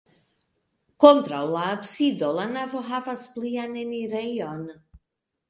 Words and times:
Kontraŭ 1.03 1.41
la 1.55 1.65
absido 1.73 2.31
la 2.39 2.47
navo 2.55 2.83
havas 2.89 3.23
plian 3.37 3.79
enirejon. 3.85 4.67